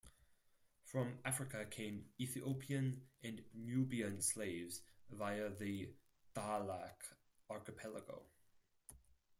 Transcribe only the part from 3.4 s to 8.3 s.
Nubian slaves via the Dahlak Archipelago.